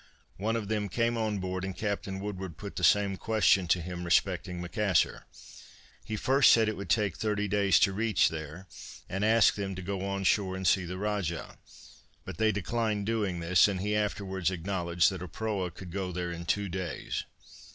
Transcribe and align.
One 0.37 0.55
of 0.55 0.67
them 0.67 0.89
came 0.89 1.15
on 1.15 1.37
board 1.37 1.63
and 1.63 1.77
Captain 1.77 2.19
Woodward 2.19 2.57
put 2.57 2.75
the 2.75 2.83
same 2.83 3.17
question 3.17 3.67
to 3.67 3.79
him 3.81 4.03
respecting 4.03 4.59
Macassar. 4.59 5.27
He 6.03 6.15
first 6.15 6.51
said 6.51 6.67
it 6.67 6.75
would 6.75 6.89
take 6.89 7.17
thirty 7.17 7.47
days 7.47 7.77
to 7.81 7.93
reach 7.93 8.29
there 8.29 8.65
and 9.07 9.23
asked 9.23 9.57
them 9.57 9.75
to 9.75 9.81
go 9.83 10.03
on 10.03 10.23
shore 10.23 10.55
and 10.55 10.65
see 10.67 10.85
the 10.85 10.97
Rajah. 10.97 11.59
But 12.25 12.37
they 12.37 12.51
declined 12.51 13.05
doing 13.05 13.41
this, 13.41 13.67
and 13.67 13.79
he 13.79 13.95
afterwards 13.95 14.49
acknowledged 14.49 15.11
that 15.11 15.21
a 15.21 15.27
proa 15.27 15.69
could 15.69 15.91
go 15.91 16.11
there 16.11 16.31
in 16.31 16.45
two 16.47 16.67
days. 16.67 17.25